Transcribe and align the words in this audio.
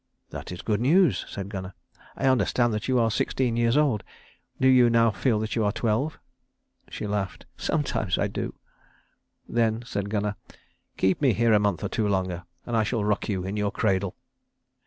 "That 0.31 0.51
is 0.51 0.63
good 0.63 0.81
news," 0.81 1.25
said 1.29 1.49
Gunnar. 1.49 1.75
"I 2.15 2.25
understand 2.25 2.73
that 2.73 2.87
you 2.87 2.97
are 2.97 3.11
sixteen 3.11 3.55
years 3.55 3.77
old. 3.77 4.03
Do 4.59 4.67
you 4.67 4.89
now 4.89 5.11
feel 5.11 5.37
that 5.37 5.55
you 5.55 5.63
are 5.63 5.71
twelve?" 5.71 6.17
She 6.89 7.05
laughed. 7.05 7.45
"Sometimes 7.55 8.17
I 8.17 8.25
do." 8.27 8.55
"Then," 9.47 9.83
said 9.85 10.09
Gunnar, 10.09 10.37
"keep 10.97 11.21
me 11.21 11.33
here 11.33 11.53
a 11.53 11.59
month 11.59 11.83
or 11.83 11.87
two 11.87 12.07
longer 12.07 12.45
and 12.65 12.75
I 12.75 12.81
shall 12.81 13.05
rock 13.05 13.29
you 13.29 13.43
in 13.43 13.57
your 13.57 13.69
cradle." 13.69 14.15